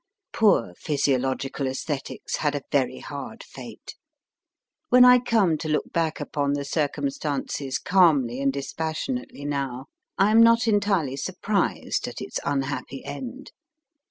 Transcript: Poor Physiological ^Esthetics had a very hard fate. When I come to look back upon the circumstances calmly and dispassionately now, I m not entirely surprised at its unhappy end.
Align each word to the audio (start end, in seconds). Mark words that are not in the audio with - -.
Poor 0.33 0.73
Physiological 0.79 1.67
^Esthetics 1.67 2.37
had 2.37 2.55
a 2.55 2.63
very 2.71 2.97
hard 3.01 3.43
fate. 3.43 3.93
When 4.89 5.05
I 5.05 5.19
come 5.19 5.59
to 5.59 5.69
look 5.69 5.93
back 5.93 6.19
upon 6.19 6.53
the 6.53 6.65
circumstances 6.65 7.77
calmly 7.77 8.41
and 8.41 8.51
dispassionately 8.51 9.45
now, 9.45 9.85
I 10.17 10.31
m 10.31 10.41
not 10.41 10.67
entirely 10.67 11.17
surprised 11.17 12.07
at 12.07 12.19
its 12.19 12.39
unhappy 12.43 13.05
end. 13.05 13.51